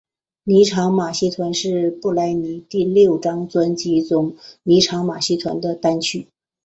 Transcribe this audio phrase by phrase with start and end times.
[0.45, 6.27] 妮裳马戏团是布兰妮第六张专辑中妮裳马戏团的单曲。